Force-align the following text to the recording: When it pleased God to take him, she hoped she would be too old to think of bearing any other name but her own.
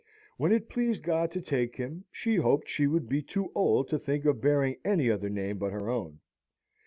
When 0.37 0.51
it 0.51 0.67
pleased 0.67 1.03
God 1.03 1.29
to 1.29 1.43
take 1.43 1.75
him, 1.75 2.05
she 2.11 2.37
hoped 2.37 2.67
she 2.67 2.87
would 2.87 3.07
be 3.07 3.21
too 3.21 3.51
old 3.53 3.87
to 3.89 3.99
think 3.99 4.25
of 4.25 4.41
bearing 4.41 4.77
any 4.83 5.11
other 5.11 5.29
name 5.29 5.59
but 5.59 5.73
her 5.73 5.91
own. 5.91 6.21